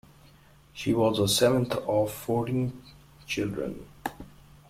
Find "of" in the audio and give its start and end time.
1.73-2.11